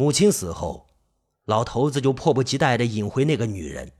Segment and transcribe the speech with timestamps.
[0.00, 0.86] 母亲死后，
[1.44, 3.92] 老头子就迫不及待地引回那个女人。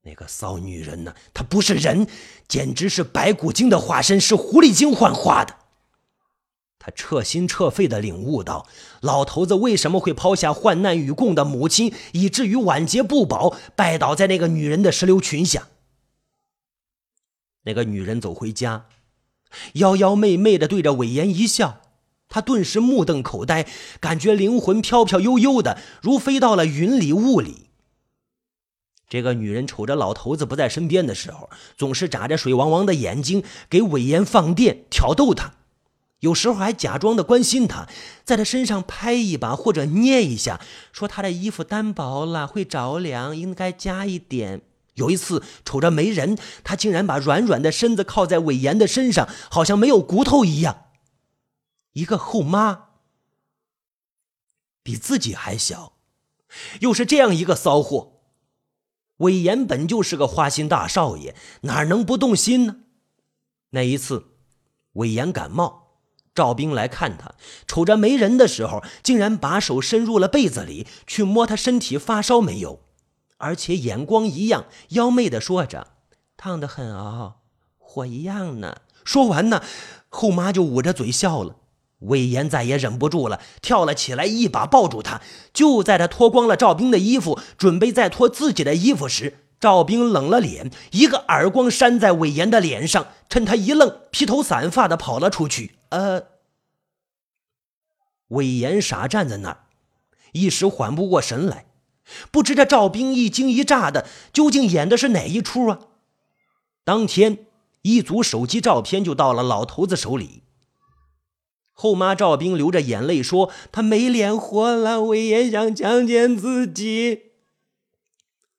[0.00, 1.14] 那个骚女人呢？
[1.34, 2.08] 她不是人，
[2.48, 5.54] 简直是白骨精的化身，是狐狸精幻化的。
[6.78, 8.66] 他彻心彻肺地领悟到，
[9.02, 15.68] 老头子为什么会抛下患难与共的母亲，以至于晚节不保，拜倒在那个女人的石榴裙下。
[17.64, 18.86] 那个女人走回家，
[19.74, 21.82] 妖妖媚媚地对着韦岩一笑，
[22.28, 23.66] 他顿时目瞪口呆，
[24.00, 27.66] 感觉灵魂飘飘悠悠的，如飞到了云里雾里。
[29.08, 35.52] 这个女人瞅着老头子不在身边的时候，总是眨着水汪汪的眼睛，给韦岩放电，挑逗他。
[36.20, 37.86] 有时候还假装的关心他，
[38.24, 40.60] 在他身上拍一把或者捏一下，
[40.92, 44.62] 说他的衣服单薄了会着凉，应该加一点。
[44.94, 50.85] 有一次瞅着没人，他竟然把软软的身子靠在韦岩的身上，好像没有骨头一样。
[51.96, 52.88] 一个后妈，
[54.82, 55.94] 比自己还小，
[56.80, 58.20] 又是这样一个骚货。
[59.18, 62.76] 韦岩本就是个花心大少爷，哪能不动心呢？
[63.70, 64.26] 那一次，
[64.92, 66.02] 韦岩感冒。
[66.34, 67.34] 赵兵来看他，
[67.66, 72.80] 瞅着没人的时候，竟然把手伸入了被子里去摸他身体发烧没有，
[73.38, 75.94] 而且眼光一样妖媚的说着
[76.36, 77.36] ：“烫得很哦，
[77.78, 79.62] 火一样呢。”说完呢，
[80.10, 81.56] 后妈就捂着嘴笑了。
[82.06, 85.20] 魏延再也忍不住了，跳了起来，一把抱住他。
[85.52, 95.76] 就在他脱光了赵兵的衣服，准备再脱自己的衣服时，赵兵冷了脸，一个耳光扇在魏延的脸上，趁他一愣，披头散发的跑了出去。
[95.90, 96.22] 呃，
[98.28, 99.64] 魏延傻站在那儿，
[100.32, 101.66] 一时缓不过神来，
[102.30, 105.78] 不知这赵兵一惊一乍的，究竟演的是哪一出啊？
[106.84, 107.46] 当天，
[107.82, 110.42] 一组手机照片就到了老头子手里。
[111.78, 117.32] 后妈赵兵流着眼泪说：“他没脸活了，魏延想强奸自己。”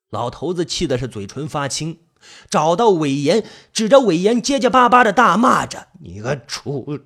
[0.08, 1.98] 老头子气的是嘴唇发青，
[2.48, 7.00] 找到魏延，指着魏延结结巴巴的大骂着：“你个畜！”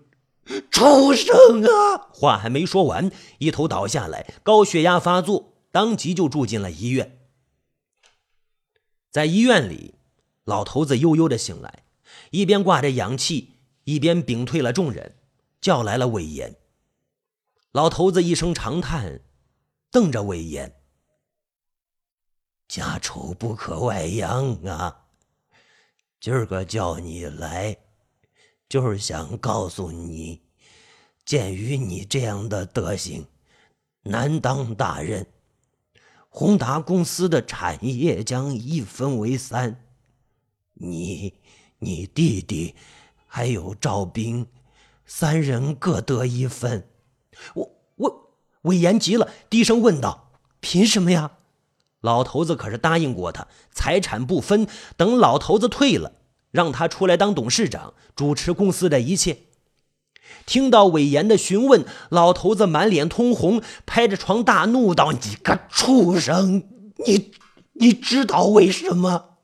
[0.71, 2.09] 畜生啊！
[2.13, 7.21] 话还没说完，一头倒下来，高血压发作，当即就住进了医院。
[9.11, 9.95] 在医院里，
[10.45, 11.85] 老头子悠悠的醒来，
[12.33, 15.15] 一边挂着氧气，一边屏退了众人，
[15.63, 16.55] 叫来了魏延。
[17.71, 19.23] 老头子一声长叹，
[19.91, 20.75] 瞪着魏延
[22.69, 25.07] ：“家丑不可外扬啊！
[26.21, 27.79] 今儿个叫你来。”
[28.69, 30.41] 就是想告诉你，
[31.27, 33.27] 鉴于你这样的德行，
[34.03, 35.27] 难当大任。
[36.31, 39.85] 宏达公司的产业将一分为三，
[40.73, 41.35] 你、
[41.79, 42.75] 你弟弟
[43.27, 44.47] 还有赵兵，
[45.15, 46.89] 三人各得一份。
[47.53, 48.31] 我、我，
[48.63, 51.33] 魏延急了，低声问道：“凭什么呀？”
[52.01, 56.13] 老头子可是答应过他，财产不分，等老头子退了。
[56.51, 59.41] 让他出来当董事长，主持公司的一切。
[60.47, 66.65] 听到韦岩的询问，老头子满脸通红，拍着床大怒道：“你个畜生！
[67.05, 67.33] 你
[67.75, 69.37] 你知道为什么？”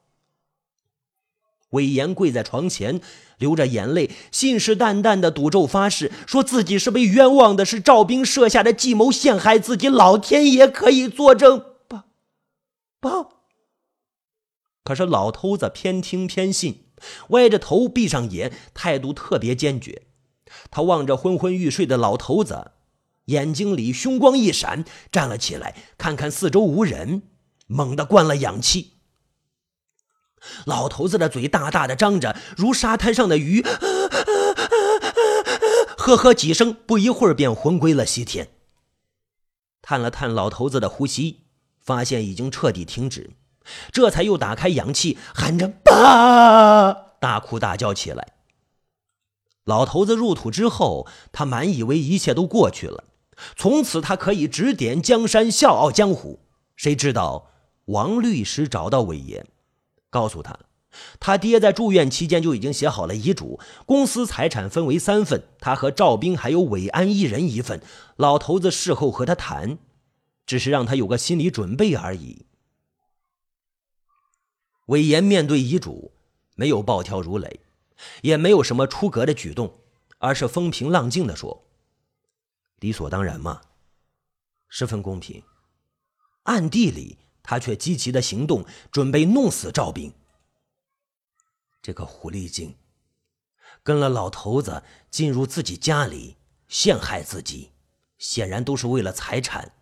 [1.71, 3.03] 韦岩跪在床前，
[3.39, 11.65] 流着眼泪，信誓旦旦的赌咒发誓，说自己是被冤枉的，是赵兵设下的计谋陷害自己，老天爷可以作证。
[11.89, 12.05] 爸，
[13.01, 13.29] 爸。
[14.85, 16.85] 可是老头子偏听偏信。
[17.29, 20.03] 歪着头，闭上眼，态度特别坚决。
[20.69, 22.73] 他望着昏昏欲睡的老头子，
[23.27, 27.23] 眼睛里凶光一闪，站了起来，看看四周无人，
[27.69, 28.98] 猛地灌了氧气。
[30.67, 33.63] 老头子的嘴大大的张着，如沙滩上的鱼，
[35.97, 38.49] 呵呵几声，不一会儿便魂归了西天。
[39.83, 41.45] 探了探老头子的呼吸，
[41.81, 43.31] 发现已经彻底停止。
[43.93, 48.35] 这才又打开氧气，喊着“爸”，大哭大叫起来。
[49.65, 53.05] 老头子入土之后，他满以为一切都过去了，
[53.57, 56.41] 从此他可以指点江山，笑傲江湖。
[56.77, 57.51] 谁知道
[57.87, 59.45] 王律师找到韦爷，
[60.11, 60.59] 告诉他，
[61.21, 67.83] 他爹在住院期间就已经写好了遗嘱，公司财产分为三份，他和赵兵还有韦安一人一份。
[68.17, 69.79] 老头子事后和他谈，
[70.47, 72.47] 只是让他有个心理准备而已。
[74.87, 76.13] 韦岩面对遗嘱，
[76.55, 77.61] 没有暴跳如雷，
[78.23, 79.81] 也没有什么出格的举动，
[80.17, 81.67] 而是风平浪静地说
[82.81, 83.61] ：“理所当然嘛，
[84.69, 85.43] 十分公平。”
[86.45, 87.19] 暗地里，
[87.49, 90.13] 他却积极的行动，准备弄死赵兵。
[91.81, 92.77] 这个狐狸精，
[93.83, 96.37] 跟了老头子进入自己家里
[96.69, 97.71] 陷害自己，
[98.19, 99.73] 显然都是为了财产。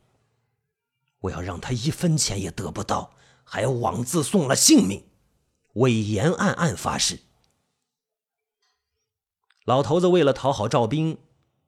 [1.19, 5.03] 我要让他一分钱也得不到，还枉自送了性命。
[5.73, 7.19] 魏延暗暗发誓。
[9.65, 11.19] 老头子为了讨好赵兵，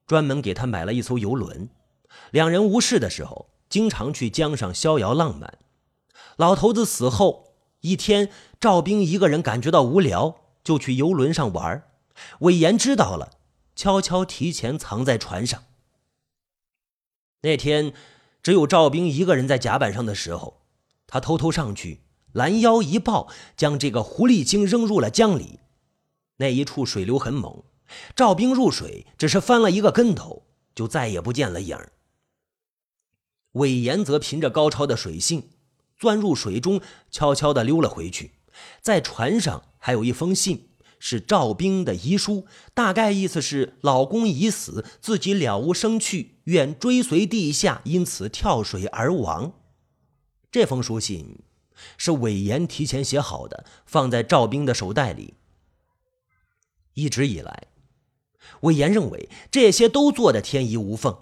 [0.06, 1.68] 专门给他买了一艘游轮。
[2.30, 5.58] 两人无事的时候，经常去江上逍遥浪漫。
[6.38, 8.30] 老头子死后一天，
[8.60, 11.82] 赵兵一个人感觉到无聊，就去游轮上玩。
[12.40, 13.32] 魏延知道了，
[13.74, 15.64] 悄悄提前藏在船上。
[17.42, 17.92] 那天，
[18.40, 20.62] 只有赵兵一个人在甲板上的时候，
[21.08, 25.58] 他偷偷上去，拦腰一抱，将这个狐狸精扔入了江里。
[26.36, 27.64] 那一处水流很猛，
[28.14, 31.94] 赵兵入水只是翻了一个跟头，就再也不见了影儿。
[33.52, 35.50] 魏延则凭着高超的水性，
[35.98, 36.80] 钻入水中，
[37.10, 38.32] 悄悄地溜了回去。
[38.80, 40.66] 在船上还有一封信。
[41.00, 49.52] 是赵兵的遗书，大概意思是老公已死，自己了无生趣，愿追随地下，因此跳水而亡。
[50.50, 51.38] 这封书信
[51.96, 55.34] 是韦延提前写好的，放在赵兵的手袋里。
[56.94, 57.68] 一直以来，
[58.62, 61.16] 韦延认为这些都做得天衣无缝，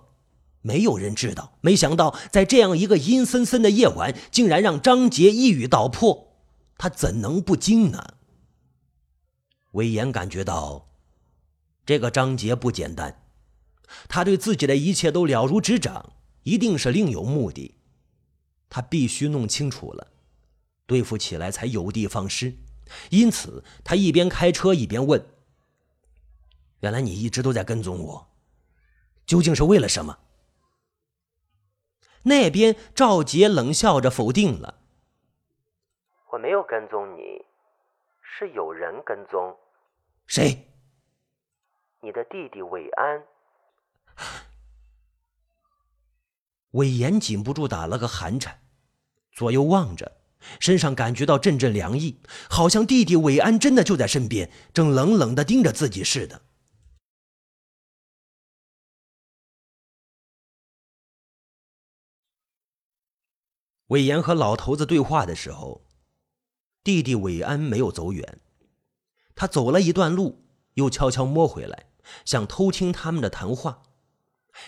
[0.67, 1.57] 没有人知道。
[1.61, 6.37] 没想到在这样一个阴森森的夜晚，竟然让张杰一语道破，
[6.77, 8.15] 他怎能不惊呢？
[9.71, 10.89] 魏延感觉到，
[11.85, 13.23] 这个张杰不简单，
[14.09, 17.77] 他对自己的一切都了如指掌，一定是另有目的。
[18.69, 20.09] 他必须弄清楚了，
[20.85, 22.57] 对付起来才有的放矢。
[23.11, 25.25] 因此，他一边开车一边问
[26.81, 28.29] ：“原来你一直都在跟踪我，
[29.25, 30.19] 究竟是为了什么？”
[32.27, 34.81] 那边赵杰冷笑着否定了
[36.33, 37.45] ：“我没有跟踪你，
[38.21, 39.57] 是有人跟踪。”
[40.27, 40.67] 谁？
[42.01, 43.23] 你的弟弟韦安。
[46.73, 48.59] 韦延禁不住打了个寒颤，
[49.33, 50.17] 左右望着，
[50.59, 52.21] 身上感觉到阵阵凉意，
[52.51, 56.43] 好像弟弟韦安真的就在身边，正冷冷的盯着自己似的。
[63.89, 65.83] 韦延和老头子对话的时候，
[66.83, 68.41] 弟弟韦安没有走远。
[69.35, 70.45] 他走了一段路，
[70.75, 71.91] 又悄悄摸回来，
[72.25, 73.83] 想偷听他们的谈话，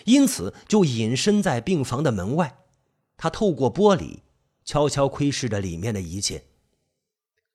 [0.05, 2.59] 因此就隐身在病房的门外。
[3.17, 4.19] 他透过玻璃，
[4.63, 6.45] 悄悄窥视着里面的一切。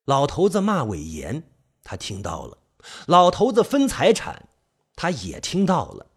[0.05, 1.45] 老头子骂韦延，
[1.83, 2.59] 他听到了；
[3.07, 4.51] 老头子分财产，
[4.95, 6.11] 他也听到了。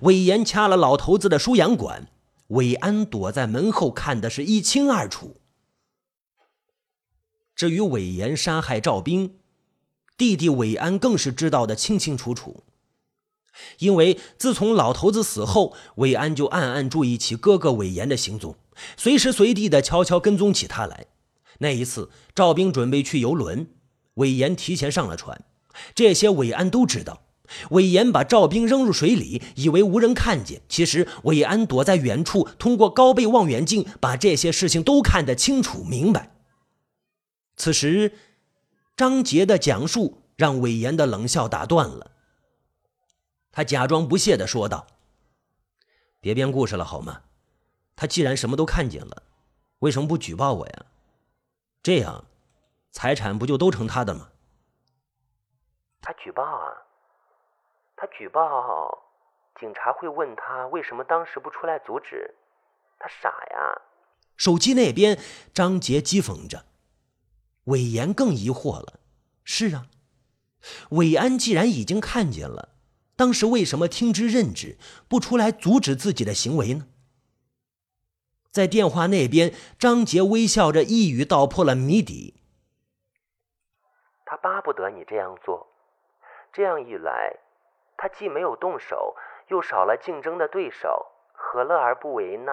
[0.00, 2.10] 韦延掐了老头子的输氧管，
[2.48, 5.40] 韦安躲在门后看的是一清二楚。
[7.54, 9.38] 至于韦延杀害赵兵，
[10.16, 12.62] 弟弟韦安更是知道的清清楚楚，
[13.78, 18.56] 因为自从老头子死后，韦安就暗暗注意起哥哥韦延的行踪，
[18.96, 21.06] 随时随地的悄悄跟踪起他来。
[21.58, 23.68] 那一次，赵兵准备去游轮，
[24.14, 25.44] 韦延提前上了船，
[25.94, 27.27] 这些韦安都知道。
[27.70, 36.32] 韦延把赵兵扔入水里，以为无人看见，其实韦安躲在远处，通过高倍望远镜把这些事情都看得清楚明白。
[37.56, 38.12] 此时。
[38.98, 42.10] 张杰的讲述让韦延的冷笑打断了。
[43.52, 44.88] 他假装不屑的说道
[46.18, 47.20] ：“别编故事了好吗？
[47.94, 49.22] 他既然什么都看见了，
[49.78, 50.86] 为什么不举报我呀？
[51.80, 52.24] 这样，
[52.90, 54.30] 财产不就都成他的吗？”
[56.02, 56.66] 他举报啊！
[58.00, 58.96] 他举报，
[59.58, 62.32] 警察会问他为什么当时不出来阻止？
[63.00, 63.82] 他傻呀！
[64.36, 65.18] 手机那边，
[65.52, 66.64] 张杰讥讽着。
[67.64, 69.00] 韦岩更疑惑了，
[69.42, 69.88] 是啊，
[70.90, 72.68] 韦安既然已经看见了，
[73.16, 74.78] 当时为什么听之任之，
[75.08, 76.86] 不出来阻止自己的行为呢？
[78.52, 82.40] 在电话那边，张杰微笑着一语道破了谜底：
[84.24, 85.66] 他巴不得你这样做，
[86.52, 87.36] 这样一来，
[87.98, 89.16] 他既没有动手，
[89.48, 92.52] 又少了竞争的对手，何乐而不为呢？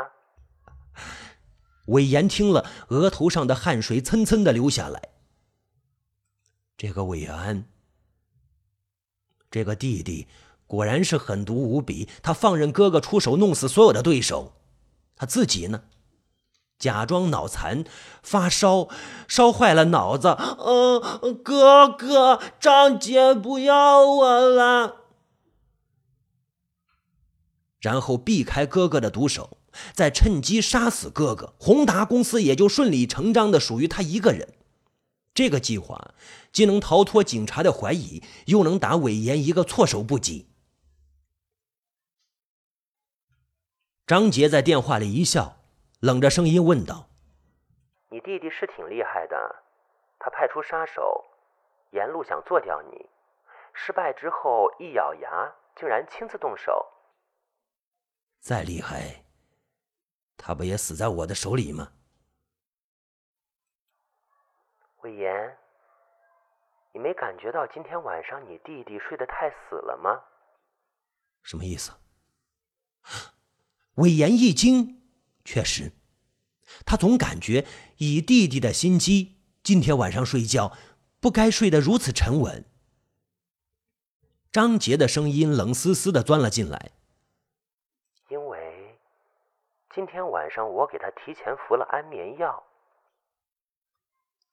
[1.88, 5.10] 韦延听了，额头上的汗水蹭蹭的流下来。
[6.76, 7.66] 这个韦安，
[9.52, 10.28] 这个弟弟，
[10.66, 12.10] 果然是狠毒无比。
[12.24, 14.54] 他放任哥哥出手弄死所有的对手，
[15.16, 15.84] 他自己呢，
[16.80, 17.86] 假装脑残，
[18.24, 18.90] 发烧，
[19.28, 20.36] 烧坏了脑子。
[20.58, 25.05] 嗯，哥哥，张杰不要我了。
[27.86, 29.60] 然后避开哥哥的毒手。
[29.94, 34.56] 再趁机杀死哥哥，宏达公司也就顺理成章的属于他一个人。
[35.36, 36.16] 这个计划
[36.52, 40.48] 既能逃脱警察的怀疑，又能打韦岩一个措手不及。
[44.08, 45.58] 张杰在电话里一笑，
[46.00, 47.10] 冷着声音问道
[48.10, 49.36] ：“你弟弟是挺厉害的，
[50.18, 51.24] 他派出杀手，
[51.92, 53.06] 沿路想做掉你，
[53.74, 56.72] 失败之后一咬牙，竟然亲自动手。
[58.46, 59.26] 再厉害，
[60.38, 61.94] 他不也死在我的手里吗？”
[65.02, 65.58] 魏延，
[66.94, 70.22] 你没感觉到今天晚上你弟弟睡得太死了吗？
[71.42, 71.92] 什么意思？
[73.96, 75.02] 魏延一惊，
[75.44, 75.94] 确实，
[76.86, 77.66] 他总感觉
[77.98, 80.78] 以弟弟的心机，今天晚上睡觉
[81.20, 82.64] 不该睡得如此沉稳。
[84.52, 86.92] 张杰的声音冷丝丝的钻了进来，
[89.96, 92.62] 今天晚上我给他提前服了安眠药。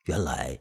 [0.05, 0.61] 原来，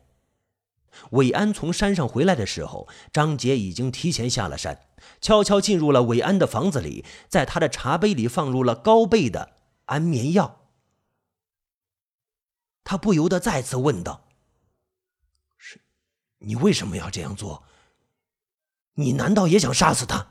[1.11, 4.87] 韦安从山上回来的时候，张杰已经提前下了山，
[5.21, 9.53] 悄悄进入了韦安的房子里，在他的茶杯里放入了高倍的
[9.85, 10.61] 安眠药。
[12.83, 14.27] 他不由得再次问道
[15.59, 15.79] ：“是，
[16.39, 17.63] 你为什么要这样做？
[18.95, 20.29] 你难道也想杀死他？”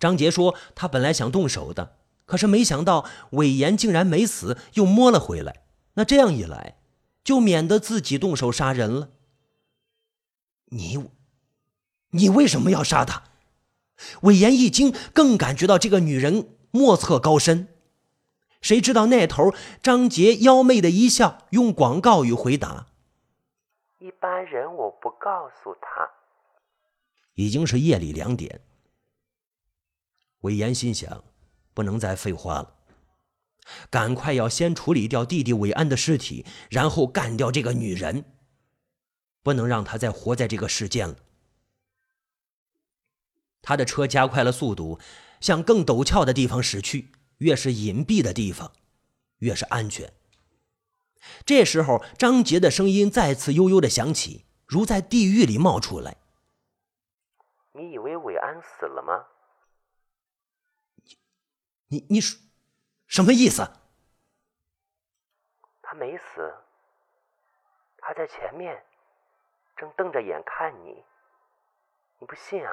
[0.00, 1.97] 张杰说：“他本来想动手的，
[2.28, 5.64] 可是没想到韦岩竟然没死，又摸了回来。
[5.94, 6.76] 那这样一来……”
[7.24, 9.10] 就免得自己动手杀人了。
[10.70, 11.10] 你，
[12.12, 13.24] 你为什么要杀他？
[14.22, 17.68] 韦延一惊，更感觉到这个女人莫测高深。
[18.62, 22.86] 谁知道那头张杰妖媚的一笑，用广告语回答
[24.00, 26.08] ：“一般人我不告诉他。”
[27.34, 28.62] 已经是夜里两点。
[30.40, 31.22] 韦延心想，
[31.78, 32.74] 不能再废话了。
[33.88, 38.24] 赶快要先处理掉弟弟韦安的尸体，然后干掉这个女人，
[39.44, 41.14] 不能让她再活在这个世间了。
[43.62, 44.98] 他的车加快了速度，
[45.40, 47.12] 向更陡峭的地方驶去。
[47.36, 48.72] 越是隐蔽的地方，
[49.38, 50.12] 越是安全。
[51.46, 56.16] 这时候，张杰的声音再次悠悠的响起，如在地狱里冒出来
[57.78, 59.37] ：“你以为韦安死了吗？
[61.88, 62.40] 你、你、说。”
[63.08, 63.66] 什么意思？
[65.82, 66.54] 他没死，
[67.96, 68.78] 他在前面，
[69.76, 71.02] 正瞪着眼看你。
[72.18, 72.70] 你不信啊？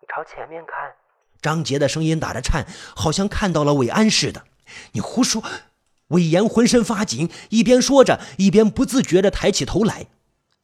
[0.00, 0.92] 你朝前面看。
[1.40, 2.66] 张杰的声音打着颤，
[2.96, 4.44] 好像看到了韦安似的。
[4.92, 5.40] 你胡说！
[6.08, 10.06] 魏延浑身发紧，一边说着，一边不自觉地抬起头来。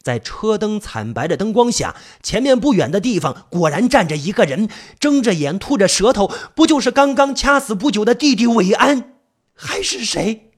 [0.02, 4.68] 在车灯惨白的灯光下，前面不远的地方果然站着一个人，
[4.98, 9.14] 睁着眼，吐着舌头，不就是刚刚掐死不久的弟弟韦安？
[9.54, 10.50] 还是谁？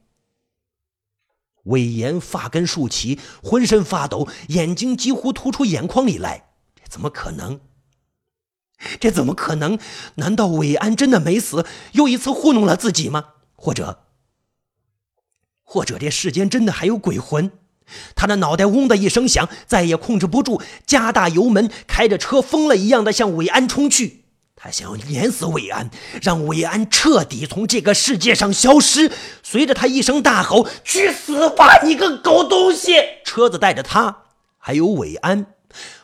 [1.64, 6.50] 魏延发根竖起，浑身发抖，眼睛几乎突出眼眶里来。
[6.74, 7.60] 这怎么可能？
[9.00, 9.78] 这怎么可能？
[10.16, 13.34] 难道韦安真的没死，又一次糊弄了自己吗？
[13.54, 14.04] 或者，
[15.62, 17.50] 或者这世间真的还有鬼魂？
[18.16, 24.24] 他的脑袋嗡的一声响，再也控制不住，加大油门，开着车疯了一样的向韦安冲去。
[24.56, 25.90] 他想要碾死韦安，
[26.22, 29.12] 让韦安彻底从这个世界上消失。
[29.42, 32.92] 随着他一声大吼：“去死吧，你个狗东西！”
[33.26, 34.22] 车子带着他，
[34.56, 35.54] 还有韦安，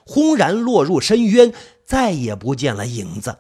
[0.05, 1.55] 轰然落入深渊，
[1.87, 3.39] 再也不见了影子。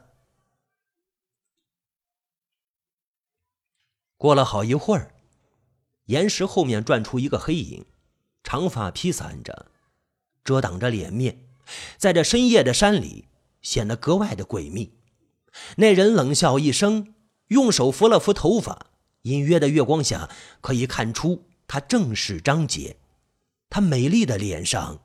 [4.16, 5.12] 过了好一会儿，
[6.06, 7.84] 岩石后面转出一个黑影。
[8.42, 9.70] 长发披散着，
[10.42, 11.46] 遮挡着脸面，
[11.96, 13.28] 在这深夜的山里
[13.62, 14.94] 显得格外的诡秘。
[15.76, 17.14] 那人冷笑一声，
[17.48, 18.86] 用手拂了拂头发，
[19.22, 20.30] 隐约的月光下
[20.60, 22.96] 可以看出他正是张杰。
[23.68, 25.00] 他美丽的脸上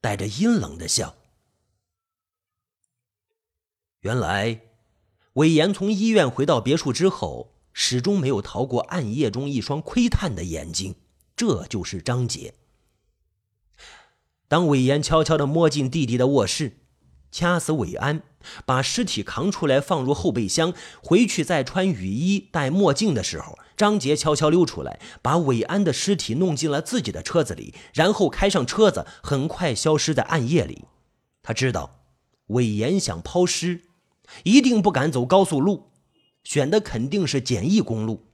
[0.00, 1.16] 带着阴冷的笑。
[4.00, 4.60] 原来，
[5.32, 10.94] 韦岩从医院回到别墅之后，始终没有逃过暗夜中一双窥探的眼睛。
[11.38, 12.52] 这就是张杰。
[14.48, 16.78] 当韦岩悄悄地摸进弟弟的卧室，
[17.30, 18.24] 掐死韦安，
[18.66, 30.86] 把尸体扛出来放入后备箱，回去再穿雨衣、戴墨镜的时候，张杰悄悄溜出来，把韦安的尸体弄进了自己的车子里，然后开上车子，很快消失在暗夜里。
[31.42, 32.00] 他知道，
[32.48, 33.82] 韦岩想抛尸，
[34.42, 35.92] 一定不敢走高速路，
[36.42, 38.27] 选的肯定是简易公路。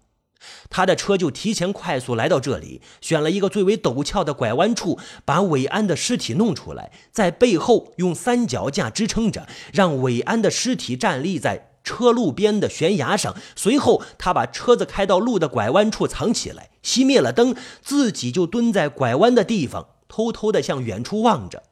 [0.68, 13.34] 他的车就提前快速来到这里，选了一个最为陡峭的拐弯处，把韦安的尸体弄出来，在背后用三脚架支撑着，让韦安的尸体站立在车路边的悬崖上。
[13.56, 21.62] 随后，他把车子开到路的拐弯处藏起来，熄灭了灯，自己就蹲在拐弯的地方，偷偷地向远处望着。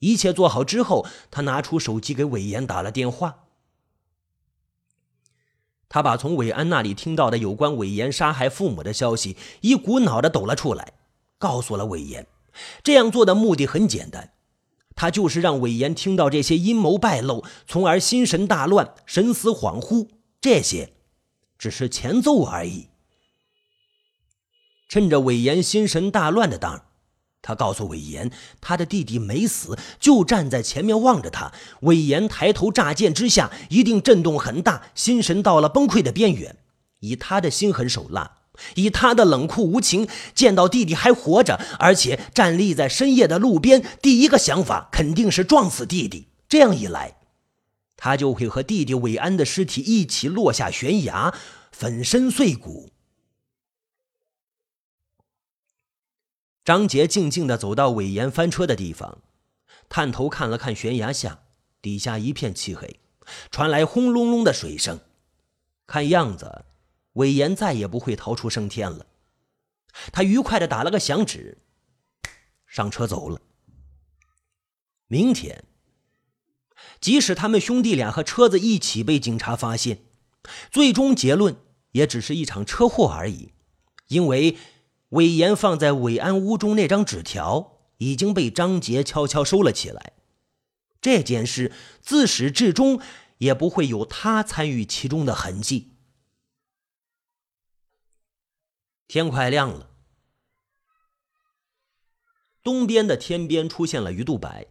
[0.00, 3.41] 一切做好之后，他拿出手机给韦岩打了电话。
[5.92, 10.94] 他把从韦安那里听到的有关韦岩杀害父母的消息一股脑的抖了出来，
[11.38, 12.26] 告诉了韦岩。
[12.82, 14.32] 这样做的目的很简单，
[14.96, 20.08] 他就是让韦岩听到这些阴谋败露，从而心神大乱、神思恍惚。
[20.40, 20.94] 这些
[21.58, 22.88] 只是前奏而已。
[24.88, 26.86] 趁着韦岩心神大乱的当儿。
[27.42, 28.30] 他告诉韦岩，
[28.60, 31.52] 他的弟弟没死，就站在前面望着他。
[31.80, 36.56] 韦岩抬头乍见之下，一定震动很大，心神到了崩溃的边缘。
[37.00, 38.36] 以他的心狠手辣，
[38.76, 40.06] 以他的冷酷无情，
[40.36, 46.28] 见到弟弟还活着，而且站立在深夜的路边，第一个想法肯定是撞死弟弟。
[46.48, 47.16] 这样一来，
[47.96, 51.34] 他就会和弟弟韦安的尸体一起落下悬崖，
[51.72, 52.90] 粉身碎骨。
[56.64, 59.18] 张杰静静地走到韦岩翻车的地方，
[59.88, 61.42] 探头看了看悬崖下，
[61.80, 63.00] 底下一片漆黑，
[63.50, 65.00] 传来轰隆隆的水声。
[65.88, 66.64] 看样子，
[67.14, 69.06] 韦岩再也不会逃出升天了。
[70.12, 71.58] 他愉快地打了个响指，
[72.64, 73.40] 上车走了。
[75.08, 75.64] 明天，
[77.00, 80.04] 即使他们兄弟俩和车子一起被警察发现，
[80.70, 81.56] 最终结论
[81.90, 83.52] 也只是一场车祸而已，
[84.06, 84.56] 因为。
[85.12, 90.12] 韦岩放在韦安屋中那张纸条已经被张杰悄悄收了起来，
[91.00, 93.00] 这件事自始至终
[93.38, 95.98] 也不会有他参与其中的痕迹。
[99.06, 99.90] 天快亮了，
[102.62, 104.68] 东边的天边出现了鱼肚白，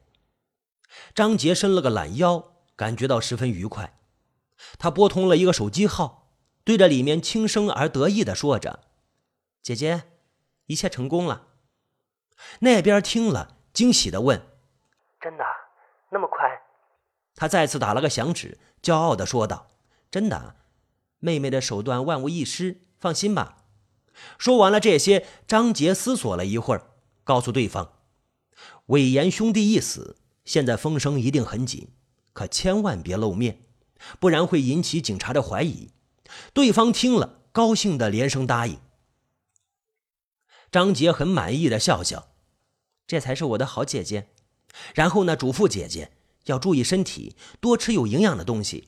[1.13, 3.99] 张杰伸了个懒腰，感觉到十分愉快。
[4.79, 6.33] 他拨通了一个手机号，
[6.63, 8.79] 对着里面轻声而得意的说着
[9.61, 10.05] ：“姐姐。”
[10.71, 11.47] 一切成功了。
[12.61, 14.41] 那边听了，惊喜的问
[15.19, 15.43] ：“真的？
[16.09, 16.61] 那么快？”
[17.35, 19.67] 他再次打了个响指，骄傲的说道
[20.09, 20.55] ：“真的，
[21.19, 23.57] 妹妹的手段万无一失，放心吧。”
[24.39, 26.91] 说完了这些，张杰思索了一会儿，
[27.25, 27.91] 告诉对方
[28.87, 30.15] ：“韦岩兄弟一死，
[30.45, 31.89] 现在风声一定很紧，
[32.31, 33.61] 可千万别露面，
[34.21, 35.91] 不然会引起警察的怀疑。”
[36.53, 38.79] 对方听了，高兴的连声答应。
[40.71, 42.29] 张杰很满意的笑笑，
[43.05, 44.29] 这才是我的好姐姐。
[44.95, 46.13] 然后呢，嘱咐姐姐
[46.45, 48.87] 要注意身体，多吃有营养的东西。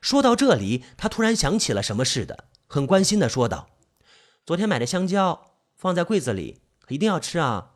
[0.00, 3.70] 说到这里，他突然想起了什么似的，很关心的说道
[4.44, 7.74] ：“昨天买的香蕉放在柜子里，一定要吃啊。”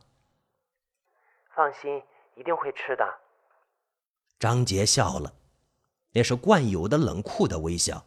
[1.55, 2.01] 放心，
[2.35, 3.05] 一定会吃的。
[4.37, 5.33] 张杰笑了，
[6.11, 8.05] 那是惯有的冷酷的微笑。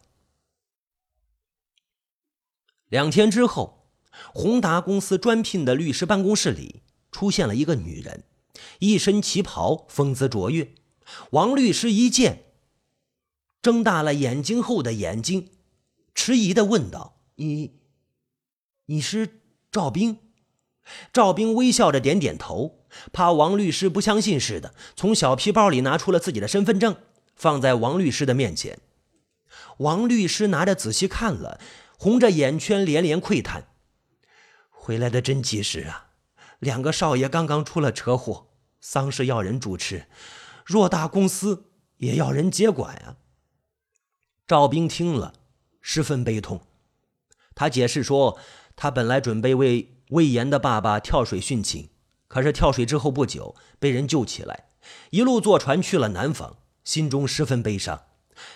[2.90, 3.83] 两天之后。
[4.32, 8.24] 宏达公司专聘的律师办公室里出现了一个女人，
[8.78, 10.74] 一身旗袍，风姿卓越。
[11.30, 12.44] 王律师一见，
[13.60, 15.50] 睁大了眼睛后的眼睛，
[16.14, 17.80] 迟疑的问道：“你，
[18.86, 20.18] 你是赵兵？”
[21.12, 26.96] 赵兵微笑着点点头，怕王律师不相信似的，从小皮包里拿出了自己的身份证，
[27.34, 28.78] 放在王律师的面前。
[29.78, 31.58] 王律师拿着仔细看了，
[31.98, 33.68] 红着眼圈，连连喟叹。
[34.84, 36.08] 回来的真及时啊！
[36.58, 38.48] 两个少爷刚刚出了车祸，
[38.82, 40.04] 丧事要人主持，
[40.66, 43.16] 偌大公司也要人接管啊。
[44.46, 45.32] 赵兵听了，
[45.80, 46.60] 十分悲痛。
[47.54, 48.38] 他解释说，
[48.76, 51.88] 他本来准备为魏延的爸爸跳水殉情，
[52.28, 54.66] 可是跳水之后不久被人救起来，
[55.08, 58.02] 一路坐船去了南方，心中十分悲伤，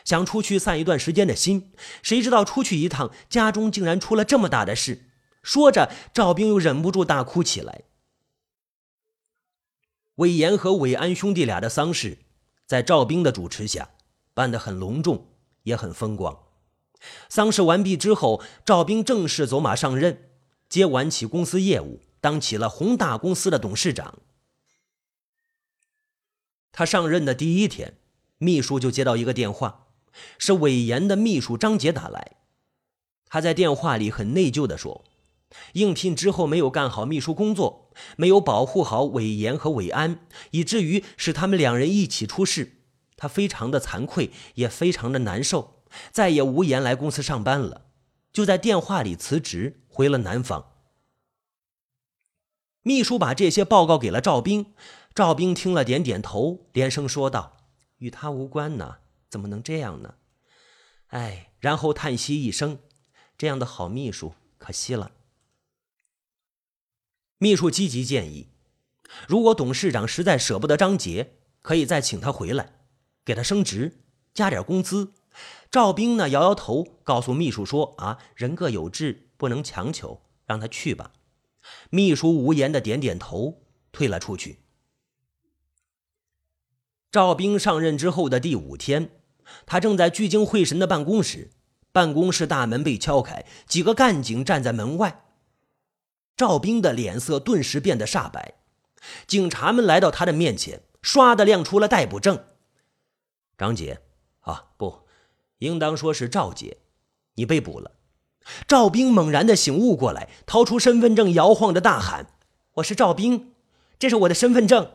[0.05, 1.73] 想出去散一段时间的心。
[2.03, 5.07] 谁知道出去一趟，家中竟然出了这么大的事。
[5.49, 7.85] 说着，赵兵又忍不住大哭起来。
[10.17, 12.19] 韦岩和韦安兄弟俩的丧事，
[12.67, 13.89] 在赵兵的主持下
[14.35, 15.31] 办得很隆重，
[15.63, 16.39] 也很风光。
[17.31, 20.29] 丧事完毕之后，赵兵正式走马上任，
[20.69, 24.19] 接管起公司业务，当起了宏大公司的董事长。
[26.73, 27.97] 他上任的第一天，
[28.37, 29.87] 秘书就接到一个电话，
[30.37, 32.37] 是韦岩的秘书张杰打来。
[33.31, 35.07] 他在电话里很内疚地说。
[35.73, 42.83] 应聘之后没有干好秘书工作，没有保护好韦岩和韦安，以至于使他们两人一起出事。
[43.17, 45.83] 他非常的惭愧，也非常的难受，
[46.13, 47.87] 再也无颜来公司上班了，
[48.33, 50.73] 就在电话里辞职回了南方。
[52.83, 54.73] 秘书把这些报告给了赵兵，
[55.15, 57.57] 赵兵听了点点头，连声说道
[57.99, 60.15] ：“与他无关呢，怎么能这样呢？”
[61.09, 62.79] 哎，然后叹息一声
[63.37, 65.11] ：“这样的好秘书，可惜了。”
[67.41, 68.49] 秘书积极建议，
[69.29, 72.73] 如果董事长实在舍不得张杰，可以再请他回来，
[73.25, 74.01] 给他升职，
[74.35, 75.13] 加点工资，
[75.71, 81.13] 赵兵呢摇摇头，告诉秘书说：“啊，人各有志，不能强求，让他去吧。”
[81.91, 84.59] 秘书无言的点点头，退了出去。
[87.13, 89.13] 赵兵上任之后的第五天，
[89.65, 91.53] 他正在聚精会神的办公时，
[91.93, 95.27] 办公室大门被敲开，几个干警站在门外。
[96.39, 98.55] 赵兵的脸色顿时变得煞白。
[99.27, 102.45] 警察们来到他的面前，唰的亮出了逮捕证。
[103.57, 104.01] 张姐，
[104.43, 105.01] 啊，不，
[105.59, 106.79] 应当说是赵杰，
[107.35, 107.91] 你被捕了。
[108.69, 112.29] 赵兵猛然的醒悟过来，掏出身份证，摇晃着大喊
[112.75, 113.53] ：“我是赵兵，
[113.99, 114.93] 这是我的身份证。”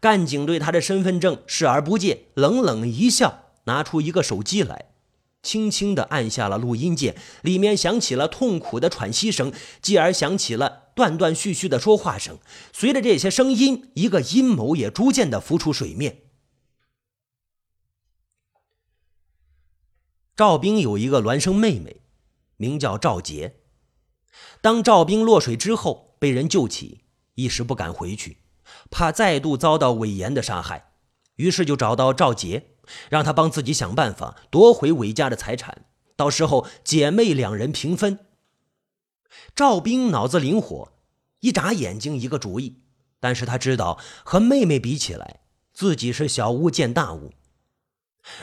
[0.00, 4.91] 干警对他的身份证视而不见，冷冷一笑，拿出一个手机来，
[5.42, 12.38] 轻轻的按下了录音键，里面响起了痛苦的喘息声，继而响起了断断续续的说话声。
[12.72, 16.22] 随着这些声音，一个阴谋也逐渐的浮出水面。
[20.36, 22.02] 赵兵有一个孪生妹妹。
[22.56, 23.56] 名叫赵杰。
[24.60, 27.00] 当赵兵落水之后，被人救起，
[27.34, 28.38] 一时不敢回去，
[28.88, 30.92] 怕再度遭到韦岩的杀害，
[31.34, 32.71] 于是就找到赵杰，
[33.08, 35.84] 让他帮自己想办法夺回韦家的财产，
[36.16, 38.18] 到时候姐妹两人平分。
[39.54, 40.92] 赵兵脑子灵活，
[41.40, 42.82] 一眨眼睛一个主意，
[43.18, 45.40] 但是他知道和妹妹比起来，
[45.72, 47.32] 自己是小巫见大巫。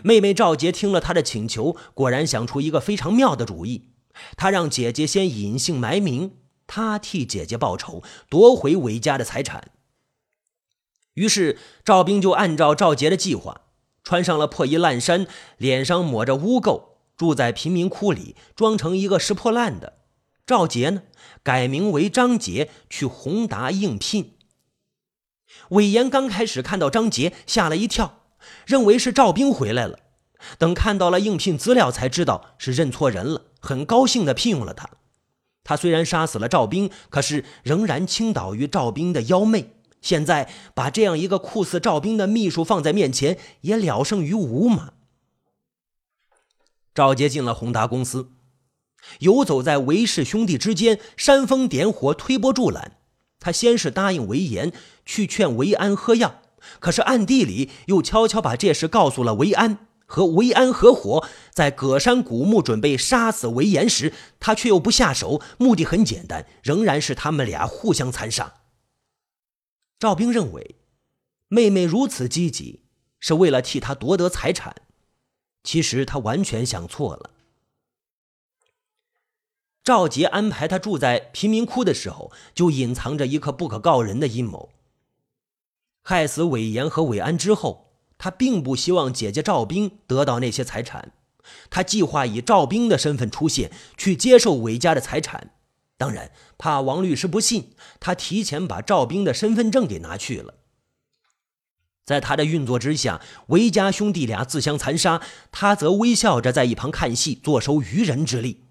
[0.03, 3.93] 妹妹赵杰听了他的请求，果然想出一个非常妙的主意。
[4.35, 9.71] 他让姐姐先隐姓埋名，他替姐姐报仇，夺回韦家的财产。
[11.13, 13.61] 于是赵兵就按照赵杰的计划，
[14.09, 19.99] 穿上了破衣烂衫，脸上抹着污垢，住在贫民窟里，装成一个拾破烂的。
[20.47, 21.03] 赵杰呢，
[21.43, 24.33] 改名为张杰，去宏达应聘。
[25.69, 28.23] 韦岩刚开始看到张杰，吓了一跳，
[28.65, 29.99] 认为是赵兵回来了。
[30.57, 33.43] 等看到了应聘资料，才知道是认错人了。
[33.59, 34.89] 很高兴地聘用了他。
[35.63, 39.75] 他虽然杀死了赵兵，可是仍然倾倒于赵兵的妖媚。
[40.01, 44.93] 现在把这样一个酷似赵兵的秘书放在面前，也了胜于无嘛。
[46.95, 48.29] 赵杰进了宏达公司，
[49.19, 52.97] 游走在韦氏兄弟之间，煽风点火，推波助澜。
[53.39, 54.73] 他先是答应韦岩
[55.05, 56.41] 去劝韦安喝药，
[56.79, 59.87] 可是暗地里又悄悄把这事告诉了韦安。
[60.05, 68.55] 和韦安合伙在葛山古墓准备杀死韦岩时，他却又不下手，目的很简单，仍然是他们俩互相残杀。
[69.99, 70.77] 赵兵认为，
[71.49, 72.83] 妹妹如此积极，
[73.19, 74.73] 是为了替他夺得财产，
[75.61, 77.31] 其实他完全想错了。
[79.83, 84.69] 赵杰安排他住在贫民窟的时候，就隐藏着一个不可告人的阴谋，
[86.01, 87.87] 害死韦岩和韦安之后。
[88.21, 91.13] 他并不希望姐姐赵兵得到那些财产，
[91.69, 95.53] 他计划以赵兵的身份出现，去接受韦家的财产。
[95.99, 100.53] 当然，怕王律师不信，他提前把赵兵的身份证给拿去了。
[102.05, 108.63] 在他的运作之下，韦家兄弟俩自相残杀，他则微笑着在一旁看戏，坐收渔人之利。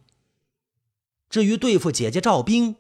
[1.29, 2.77] 至于对付姐姐赵兵，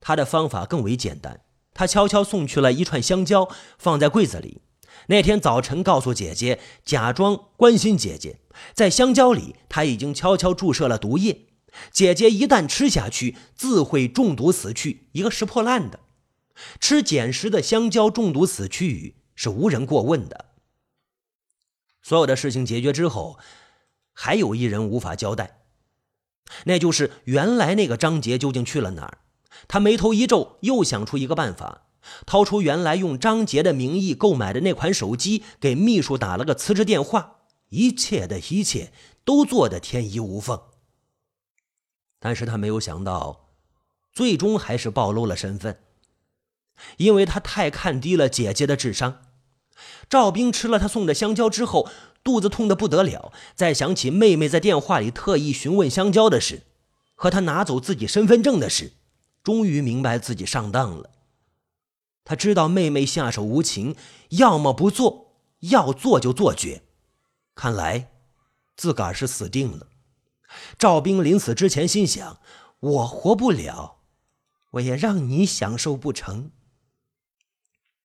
[0.00, 1.42] 他的方法更为简单，
[1.74, 4.62] 他悄悄送去了一串香蕉，放在柜子里。
[5.08, 8.40] 那天早晨，告诉姐姐，假装关心姐姐，
[8.72, 11.51] 在香蕉里他已经悄悄注射了毒液。
[11.90, 15.08] 姐姐一旦吃下去，自会中毒死去。
[15.12, 16.00] 一个拾破烂的，
[16.80, 20.46] 吃捡拾的香蕉中毒死去是无人过问的。
[22.02, 23.38] 所有的事情解决之后，
[24.12, 25.60] 还有一人无法交代，
[26.64, 29.18] 那就是原来那个张杰究竟去了哪儿？
[29.68, 31.86] 他眉头一皱，又想出一个办法。
[32.26, 37.42] 掏出原来用张杰的名义购买的那款手机，给秘书打了个辞职电话。
[37.68, 38.92] 一切的一切
[39.24, 40.60] 都做得天衣无缝。
[42.24, 43.48] 但是他没有想到，
[44.12, 45.80] 最终还是暴露了身份，
[46.98, 49.22] 因为他太看低了姐姐的智商。
[50.08, 51.88] 赵兵吃了他送的香蕉之后，
[52.22, 53.32] 肚子痛得不得了。
[53.56, 56.62] 再想起妹妹在电话里特意询问香蕉的事，
[57.16, 58.92] 和他拿走自己身份证的事，
[59.42, 61.10] 终于明白自己上当了。
[62.22, 63.96] 他知道妹妹下手无情，
[64.28, 66.82] 要么不做，要做就做绝。
[67.56, 68.12] 看来
[68.76, 69.88] 自个儿是死定了。
[70.78, 72.38] 赵兵临死之前心想：
[72.80, 73.98] 我活不了，
[74.72, 76.50] 我也让你享受不成。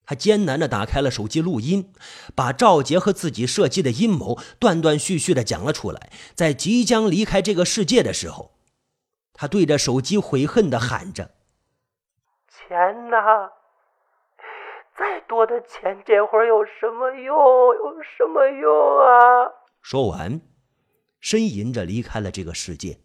[0.06, 1.94] 他艰难的打开了手机录音，
[2.34, 6.10] 把赵杰和自己设计的阴谋断断续续的讲了出来。
[6.34, 8.54] 在即将离开这个世界的时候，
[9.34, 11.32] 他对着手机悔恨的喊着
[12.48, 13.52] ：“钱呐！”
[14.98, 17.36] 再多的钱，这会儿有什么用？
[17.36, 19.52] 有什么用啊？
[19.82, 20.42] 说完，
[21.21, 22.99] 呻吟着离开了这个世界。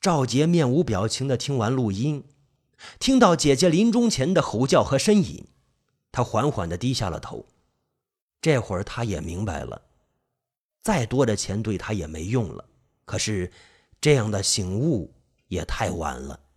[0.00, 2.24] 赵杰面无表情的听完录音，
[2.98, 5.46] 听到姐姐临终前的吼叫和呻吟，
[6.12, 7.46] 他缓缓的低下了头。
[8.40, 9.82] 这会儿他也明白了，
[10.80, 12.64] 再多的钱对他也没用了。
[13.04, 13.52] 可是，
[14.00, 15.12] 这样的醒悟
[15.48, 16.47] 也太晚了。